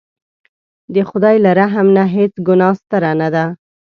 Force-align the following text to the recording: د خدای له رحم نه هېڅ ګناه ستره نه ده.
د 0.93 0.95
خدای 1.09 1.35
له 1.45 1.51
رحم 1.59 1.87
نه 1.97 2.03
هېڅ 2.15 2.33
ګناه 2.47 2.75
ستره 2.81 3.11
نه 3.21 3.27
ده. 3.35 3.45